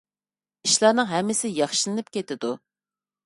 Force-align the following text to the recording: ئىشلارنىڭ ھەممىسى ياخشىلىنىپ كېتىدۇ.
ئىشلارنىڭ 0.67 1.09
ھەممىسى 1.11 1.51
ياخشىلىنىپ 1.57 2.09
كېتىدۇ. 2.17 2.53